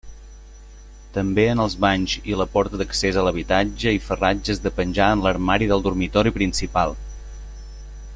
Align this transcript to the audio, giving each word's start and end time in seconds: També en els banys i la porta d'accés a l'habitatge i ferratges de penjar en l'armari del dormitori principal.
També 1.17 1.43
en 1.49 1.59
els 1.65 1.75
banys 1.85 2.15
i 2.31 2.39
la 2.39 2.47
porta 2.55 2.79
d'accés 2.83 3.19
a 3.19 3.25
l'habitatge 3.27 3.93
i 3.99 4.01
ferratges 4.07 4.63
de 4.65 4.73
penjar 4.79 5.11
en 5.17 5.23
l'armari 5.27 5.69
del 5.73 5.85
dormitori 5.89 6.35
principal. 6.39 6.97